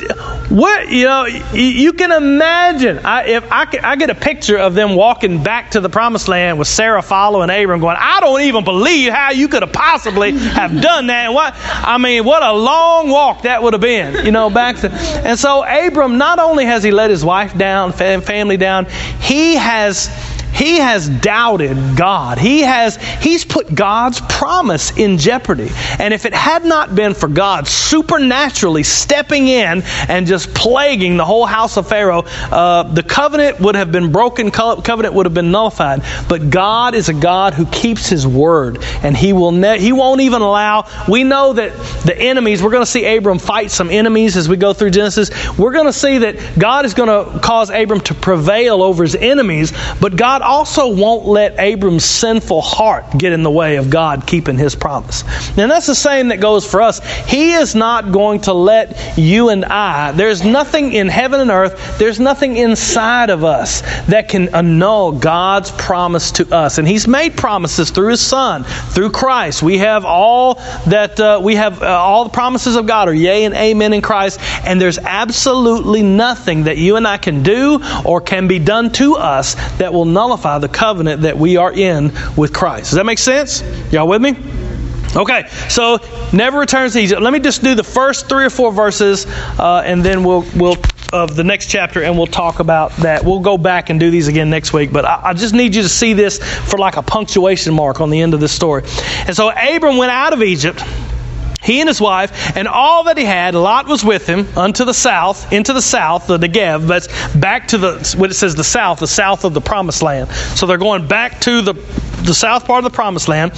[0.50, 0.90] what?
[0.90, 3.00] You know, you, can imagine.
[3.00, 6.58] I, if I, I get a picture of them walking back to the promised land
[6.58, 10.82] with Sarah following Abram, going, I don't even believe how you could have possibly have
[10.82, 11.26] done that.
[11.26, 11.54] And What?
[11.58, 14.26] I mean, what a long walk that would have been.
[14.26, 14.92] You know, back to.
[14.92, 18.86] And so Abram, not only has he let his wife down, family down,
[19.20, 20.10] he has
[20.58, 22.40] he has doubted God.
[22.40, 25.70] He has he's put God's promise in jeopardy.
[26.00, 31.26] And if it had not been for God supernaturally stepping in and just plaguing the
[31.26, 34.50] whole house of Pharaoh, uh, the covenant would have been broken.
[34.50, 36.02] Covenant would have been nullified.
[36.28, 40.22] But God is a God who keeps His word, and He will ne- He won't
[40.22, 40.88] even allow.
[41.08, 42.64] We know that the enemies.
[42.64, 45.30] We're going to see Abram fight some enemies as we go through Genesis.
[45.56, 49.16] We're going to see that God is going to cause Abram to prevail over his
[49.16, 54.26] enemies, but God also won't let Abram's sinful heart get in the way of God
[54.26, 55.24] keeping his promise.
[55.58, 57.00] And that's the same that goes for us.
[57.28, 61.98] He is not going to let you and I, there's nothing in heaven and earth,
[62.00, 66.78] there's nothing inside of us that can annul God's promise to us.
[66.78, 69.62] And He's made promises through His Son, through Christ.
[69.62, 70.56] We have all
[70.88, 74.02] that, uh, we have uh, all the promises of God are yea and amen in
[74.02, 74.40] Christ.
[74.64, 79.18] And there's absolutely nothing that you and I can do or can be done to
[79.18, 82.92] us that will nullify the covenant that we are in with Christ.
[82.92, 83.64] Does that make sense?
[83.92, 84.36] Y'all with me?
[85.16, 86.00] Okay, so
[86.34, 87.22] never returns to Egypt.
[87.22, 90.78] Let me just do the first three or four verses, uh, and then we'll we'll
[91.14, 93.24] of the next chapter, and we'll talk about that.
[93.24, 95.82] We'll go back and do these again next week, but I, I, just need you
[95.82, 98.84] to see this for like a punctuation mark on the end of this story.
[99.26, 100.84] And so Abram went out of Egypt
[101.68, 103.54] he and his wife, and all that he had.
[103.54, 107.08] Lot was with him unto the south, into the south, the Negev, but
[107.40, 110.32] back to the, what it says, the south, the south of the promised land.
[110.32, 113.52] So they're going back to the, the south part of the promised land.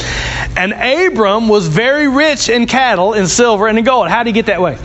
[0.58, 4.10] And Abram was very rich in cattle, in silver, and in gold.
[4.10, 4.80] How did he get that way?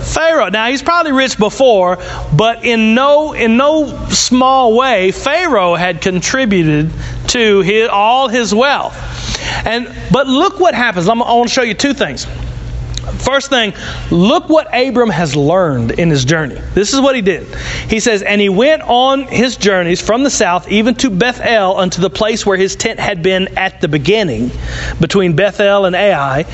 [0.00, 0.48] Pharaoh.
[0.48, 1.98] Now he's probably rich before,
[2.34, 6.90] but in no in no small way, Pharaoh had contributed
[7.28, 8.96] to his, all his wealth.
[9.66, 11.08] And but look what happens.
[11.08, 12.26] I'm, I want to show you two things.
[13.18, 13.72] First thing,
[14.10, 16.60] look what Abram has learned in his journey.
[16.74, 17.46] This is what he did.
[17.88, 22.00] He says, And he went on his journeys from the south, even to Bethel, unto
[22.00, 24.50] the place where his tent had been at the beginning,
[25.00, 26.44] between Bethel and Ai,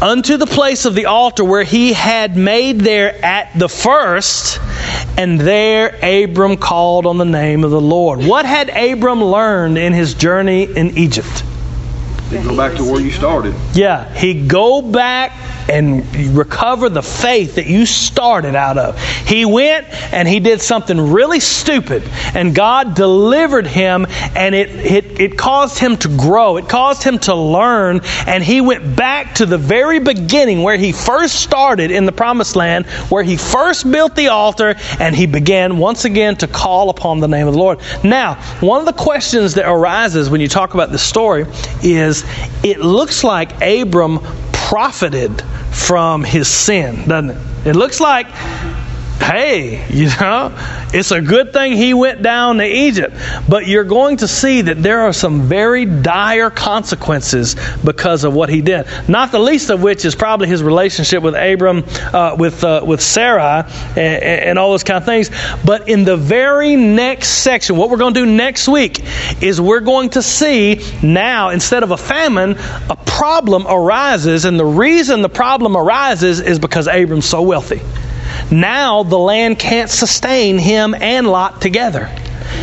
[0.00, 4.60] unto the place of the altar where he had made there at the first,
[5.16, 8.24] and there Abram called on the name of the Lord.
[8.24, 11.44] What had Abram learned in his journey in Egypt?
[12.30, 13.54] Go back to where you started.
[13.74, 15.32] Yeah, he go back
[15.68, 19.00] and recover the faith that you started out of.
[19.00, 25.20] He went and he did something really stupid, and God delivered him, and it, it,
[25.20, 26.56] it caused him to grow.
[26.56, 30.92] It caused him to learn, and he went back to the very beginning where he
[30.92, 35.78] first started in the promised land, where he first built the altar, and he began
[35.78, 37.80] once again to call upon the name of the Lord.
[38.04, 41.46] Now, one of the questions that arises when you talk about this story
[41.82, 42.15] is
[42.62, 44.20] it looks like Abram
[44.52, 47.66] profited from his sin, doesn't it?
[47.66, 48.26] It looks like
[49.18, 50.52] hey, you know,
[50.92, 53.16] it's a good thing he went down to Egypt.
[53.48, 58.48] But you're going to see that there are some very dire consequences because of what
[58.48, 58.86] he did.
[59.08, 63.00] Not the least of which is probably his relationship with Abram, uh, with uh, with
[63.00, 65.30] Sarah, and, and all those kind of things.
[65.64, 69.02] But in the very next section, what we're going to do next week
[69.42, 72.56] is we're going to see now instead of a famine,
[72.90, 77.80] a problem arises, and the reason the problem arises is because Abram's so wealthy.
[78.50, 82.10] Now the land can't sustain him and Lot together.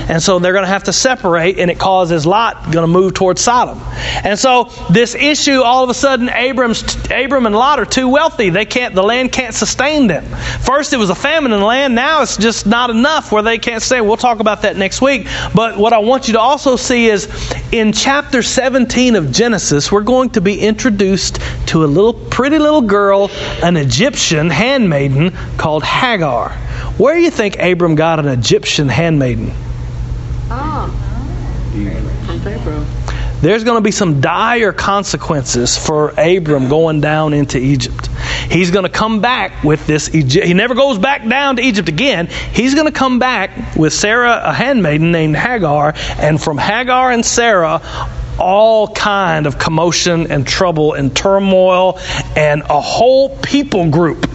[0.10, 3.14] And so they're going to have to separate, and it causes Lot going to move
[3.14, 3.80] towards Sodom.
[4.24, 8.50] And so this issue, all of a sudden, Abram's, Abram and Lot are too wealthy.
[8.50, 8.96] They can't.
[8.96, 10.26] The land can't sustain them.
[10.26, 11.96] First, it was a famine in the land.
[11.96, 14.02] Now it's just not enough where they can't stay.
[14.02, 15.28] We'll talk about that next week.
[15.54, 17.30] But what I want you to also see is
[17.72, 22.82] in chapter 17 of Genesis, we're going to be introduced to a little pretty little
[22.82, 23.32] girl,
[23.64, 26.50] an Egyptian handmaiden called Hagar.
[26.98, 29.54] Where do you think Abram got an Egyptian handmaiden?
[33.42, 38.08] There's going to be some dire consequences for Abram going down into Egypt.
[38.50, 40.46] He's going to come back with this Egypt.
[40.46, 42.28] He never goes back down to Egypt again.
[42.28, 47.26] He's going to come back with Sarah, a handmaiden named Hagar, and from Hagar and
[47.26, 47.82] Sarah,
[48.40, 52.00] all kind of commotion and trouble and turmoil
[52.36, 54.28] and a whole people group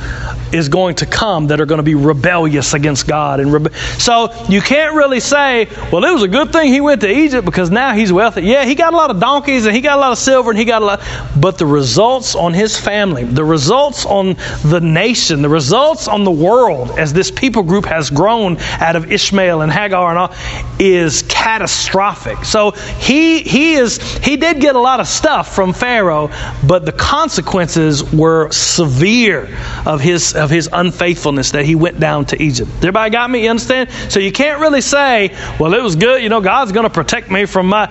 [0.52, 4.32] is going to come that are going to be rebellious against God and rebe- so
[4.48, 7.70] you can't really say well it was a good thing he went to Egypt because
[7.70, 8.42] now he's wealthy.
[8.42, 10.58] Yeah he got a lot of donkeys and he got a lot of silver and
[10.58, 11.00] he got a lot
[11.38, 16.30] but the results on his family the results on the nation the results on the
[16.30, 20.34] world as this people group has grown out of Ishmael and Hagar and all
[20.78, 22.44] is catastrophic.
[22.44, 26.30] So he he is he did get a lot of stuff from Pharaoh
[26.66, 29.48] but the consequences were severe
[29.86, 32.70] of his of his unfaithfulness that he went down to Egypt.
[32.78, 33.44] Everybody got me?
[33.44, 33.90] You understand?
[34.08, 36.22] So you can't really say, well, it was good.
[36.22, 37.86] You know, God's going to protect me from my.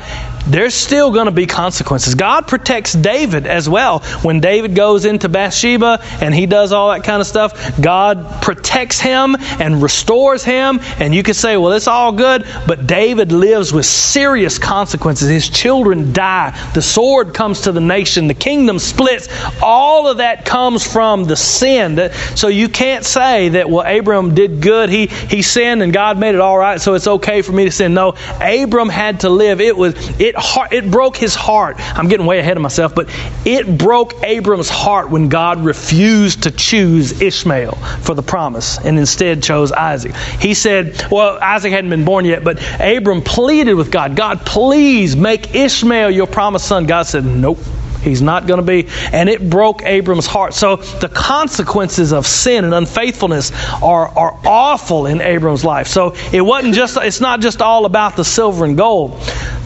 [0.50, 2.16] There's still going to be consequences.
[2.16, 4.00] God protects David as well.
[4.22, 9.00] When David goes into Bathsheba and he does all that kind of stuff, God protects
[9.00, 10.80] him and restores him.
[11.00, 12.46] And you could say, well, it's all good.
[12.68, 15.30] But David lives with serious consequences.
[15.30, 16.52] His children die.
[16.74, 18.28] The sword comes to the nation.
[18.28, 19.28] The kingdom splits.
[19.62, 22.12] All of that comes from the sin.
[22.36, 24.90] So you can't say that, well, Abram did good.
[24.90, 27.72] He, he sinned and God made it all right, so it's okay for me to
[27.72, 27.94] sin.
[27.94, 29.62] No, Abram had to live.
[29.62, 30.37] It was it
[30.72, 31.78] it broke his heart.
[31.80, 33.10] I'm getting way ahead of myself, but
[33.46, 39.44] it broke Abram's heart when God refused to choose Ishmael for the promise and instead
[39.44, 40.16] chose Isaac.
[40.16, 45.16] He said, well, Isaac hadn't been born yet, but Abram pleaded with God, God, please
[45.16, 46.86] make Ishmael your promised son.
[46.86, 47.60] God said, nope.
[48.08, 48.88] He's not going to be.
[49.12, 50.54] And it broke Abram's heart.
[50.54, 55.88] So the consequences of sin and unfaithfulness are, are awful in Abram's life.
[55.88, 59.20] So it wasn't just, it's not just all about the silver and gold.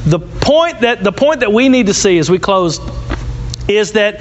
[0.05, 2.79] The point that, the point that we need to see as we close
[3.67, 4.19] is that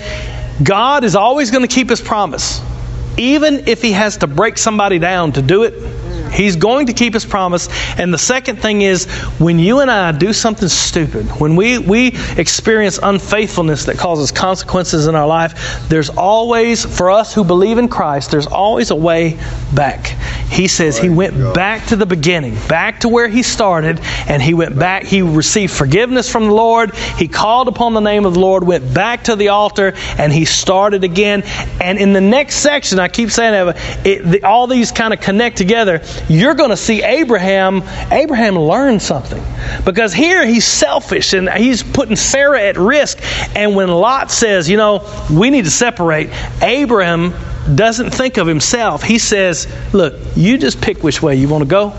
[0.62, 2.60] God is always going to keep his promise.
[3.16, 5.74] Even if he has to break somebody down to do it,
[6.32, 7.68] He's going to keep his promise.
[7.98, 9.06] And the second thing is
[9.38, 15.06] when you and I do something stupid, when we, we experience unfaithfulness that causes consequences
[15.06, 19.38] in our life, there's always, for us who believe in Christ, there's always a way
[19.74, 20.06] back.
[20.50, 24.52] He says he went back to the beginning, back to where he started, and he
[24.52, 25.04] went back.
[25.04, 26.94] He received forgiveness from the Lord.
[26.94, 30.44] He called upon the name of the Lord, went back to the altar, and he
[30.44, 31.42] started again.
[31.80, 35.20] And in the next section, I keep saying that, it, the, all these kind of
[35.20, 37.82] connect together you're going to see Abraham.
[38.10, 39.42] Abraham learned something
[39.84, 43.18] because here he's selfish and he's putting Sarah at risk.
[43.56, 46.30] And when Lot says, you know, we need to separate,
[46.62, 47.34] Abraham
[47.74, 49.02] doesn't think of himself.
[49.02, 51.94] He says, look, you just pick which way you want to go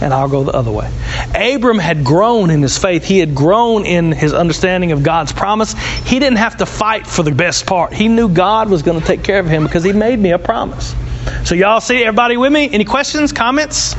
[0.00, 0.90] and I'll go the other way.
[1.34, 3.04] Abram had grown in his faith.
[3.04, 5.72] He had grown in his understanding of God's promise.
[6.04, 7.92] He didn't have to fight for the best part.
[7.92, 10.38] He knew God was going to take care of him because he made me a
[10.38, 10.94] promise.
[11.44, 12.68] So y'all see everybody with me?
[12.70, 13.94] Any questions, comments?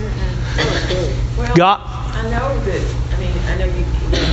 [1.37, 1.81] Well, God.
[1.83, 2.95] I know that.
[3.13, 3.85] I mean, I know you.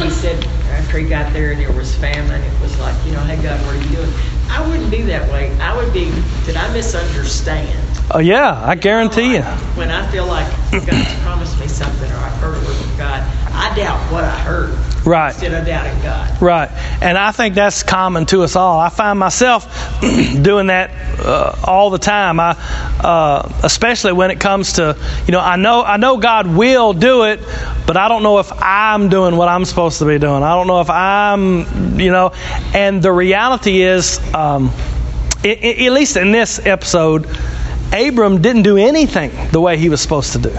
[0.05, 3.20] He said after he got there and there was famine, it was like, you know,
[3.20, 4.12] hey God, what are you doing?
[4.51, 5.51] I wouldn't be that way.
[5.59, 6.12] I would be.
[6.44, 7.91] Did I misunderstand?
[8.11, 9.43] Oh yeah, I guarantee you.
[9.43, 13.23] When I feel like God's promised me something or I've heard a word from God,
[13.53, 14.76] I doubt what I heard.
[15.05, 15.31] Right.
[15.31, 16.41] Instead of doubting God.
[16.41, 16.70] Right.
[17.01, 18.79] And I think that's common to us all.
[18.79, 19.66] I find myself
[20.01, 22.39] doing that uh, all the time.
[22.39, 22.51] I,
[23.01, 27.24] uh, especially when it comes to, you know, I know I know God will do
[27.24, 27.41] it,
[27.87, 30.43] but I don't know if I'm doing what I'm supposed to be doing.
[30.43, 32.33] I don't know if I'm, you know,
[32.74, 34.70] and the reality is, um,
[35.45, 37.26] i i at least in this episode,
[37.93, 40.51] Abram didn't do anything the way he was supposed to do.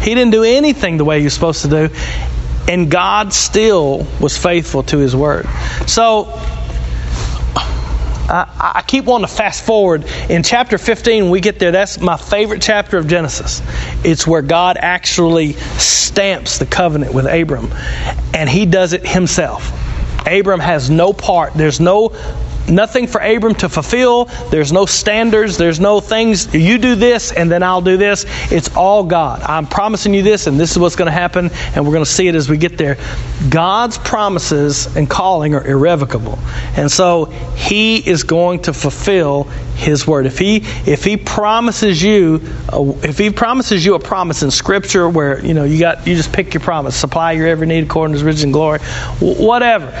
[0.00, 1.94] He didn't do anything the way he was supposed to do,
[2.68, 5.46] and God still was faithful to his word.
[5.86, 6.32] So
[8.26, 10.04] I, I, keep wanting to fast forward.
[10.30, 11.70] In chapter 15, we get there.
[11.70, 13.60] That's my favorite chapter of Genesis.
[14.02, 17.70] It's where God actually stamps the covenant with Abram,
[18.32, 19.70] and he does it himself.
[20.26, 21.52] Abram has no part.
[21.52, 22.12] There's no
[22.68, 24.26] nothing for Abram to fulfill.
[24.50, 25.56] There's no standards.
[25.56, 26.52] There's no things.
[26.54, 28.24] You do this, and then I'll do this.
[28.50, 29.42] It's all God.
[29.42, 32.10] I'm promising you this, and this is what's going to happen, and we're going to
[32.10, 32.96] see it as we get there.
[33.48, 36.38] God's promises and calling are irrevocable,
[36.76, 39.44] and so He is going to fulfill
[39.76, 40.26] His word.
[40.26, 40.56] If He
[40.86, 42.40] if He promises you,
[43.02, 46.32] if He promises you a promise in Scripture where you know you got you just
[46.32, 48.80] pick your promise, supply your every need according to His riches and glory,
[49.20, 49.92] whatever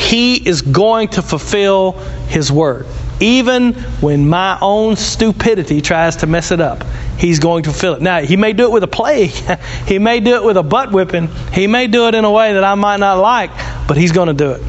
[0.00, 1.92] he is going to fulfill
[2.26, 2.86] His word.
[3.20, 6.84] Even when my own stupidity tries to mess it up,
[7.18, 8.02] He's going to fulfill it.
[8.02, 9.30] Now, He may do it with a plague,
[9.86, 12.54] He may do it with a butt whipping, He may do it in a way
[12.54, 13.50] that I might not like,
[13.86, 14.62] but He's going to do it.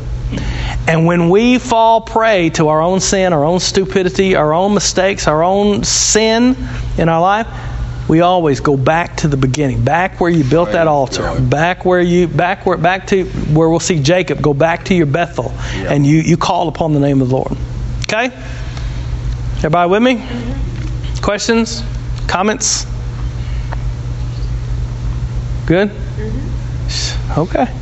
[0.86, 5.28] And when we fall prey to our own sin, our own stupidity, our own mistakes,
[5.28, 6.58] our own sin
[6.98, 7.48] in our life,
[8.08, 12.02] we always go back to the beginning, back where you built that altar, back where
[12.02, 14.42] you back where back to where we'll see Jacob.
[14.42, 17.58] Go back to your Bethel, and you you call upon the name of the Lord.
[18.04, 18.26] Okay,
[19.58, 20.16] everybody with me?
[20.16, 21.24] Mm-hmm.
[21.24, 21.84] Questions,
[22.28, 22.86] comments?
[25.66, 25.90] Good.
[25.90, 27.40] Mm-hmm.
[27.40, 27.81] Okay.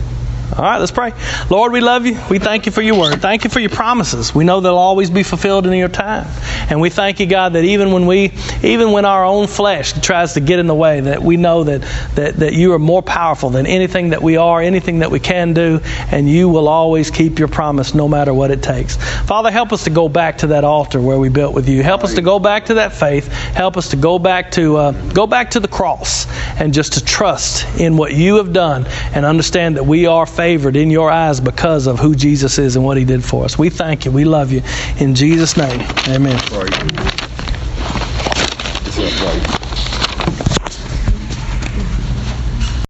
[0.57, 1.13] All right, let's pray.
[1.49, 2.19] Lord, we love you.
[2.29, 3.21] We thank you for your word.
[3.21, 4.33] Thank you for your promises.
[4.33, 6.27] We know they'll always be fulfilled in your time.
[6.69, 8.33] And we thank you, God, that even when we,
[8.63, 11.81] even when our own flesh tries to get in the way, that we know that,
[12.15, 15.53] that, that you are more powerful than anything that we are, anything that we can
[15.53, 15.81] do,
[16.11, 18.97] and you will always keep your promise no matter what it takes.
[19.25, 21.83] Father, help us to go back to that altar where we built with you.
[21.83, 23.27] Help us to go back to that faith.
[23.27, 26.27] Help us to go back to uh, go back to the cross
[26.59, 30.77] and just to trust in what you have done and understand that we are favored
[30.77, 33.59] in your eyes because of who Jesus is and what he did for us.
[33.59, 34.11] We thank you.
[34.11, 34.61] We love you.
[34.97, 37.08] In Jesus' name, amen.